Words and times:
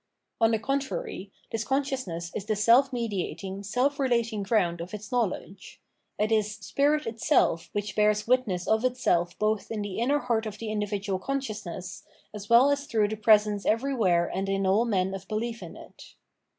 On 0.39 0.49
the 0.49 0.57
contrary, 0.57 1.31
this 1.51 1.63
consciousness 1.63 2.31
is 2.35 2.45
the 2.45 2.55
self 2.55 2.91
mediating, 2.91 3.61
self 3.61 3.99
relating 3.99 4.41
ground 4.41 4.81
of 4.81 4.95
its 4.95 5.11
know 5.11 5.25
ledge; 5.25 5.79
it 6.17 6.31
is 6.31 6.55
spirit 6.55 7.05
itself 7.05 7.69
which 7.73 7.95
bears 7.95 8.25
witness 8.27 8.67
of 8.67 8.83
itself 8.83 9.37
both 9.37 9.69
in 9.69 9.83
the 9.83 9.99
inner 9.99 10.17
heart 10.17 10.47
of 10.47 10.57
the 10.57 10.71
individual 10.71 11.19
consciousness, 11.19 12.01
as 12.33 12.49
well 12.49 12.71
as 12.71 12.85
through 12.87 13.09
the 13.09 13.15
presence 13.15 13.63
everywhere 13.63 14.27
and 14.33 14.49
in 14.49 14.65
all 14.65 14.85
men 14.85 15.13
of 15.13 15.27
belief 15.27 15.61
in 15.61 15.77
it. 15.77 16.15